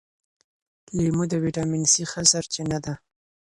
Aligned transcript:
لیمو 0.95 1.23
د 1.31 1.33
ویټامین 1.43 1.83
سي 1.93 2.03
ښه 2.11 2.21
سرچینه 2.31 2.77
ده. 2.85 2.93